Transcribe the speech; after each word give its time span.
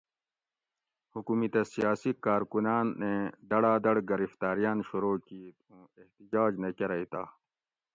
حکومتہ 1.13 1.61
سیاسی 1.73 2.11
کارکناۤن 2.25 2.87
ایں 3.03 3.23
دھڑادھڑ 3.49 3.95
گرفتاۤریان 4.09 4.77
شروع 4.89 5.17
کیت 5.27 5.57
اُوں 5.69 5.83
احتجاج 6.01 6.51
نہ 6.61 6.69
کرئ 6.77 7.03
تہ 7.11 7.21